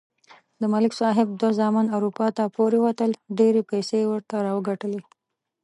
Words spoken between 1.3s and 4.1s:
دوه زامن اروپا ته پورې وتل. ډېرې پیسې یې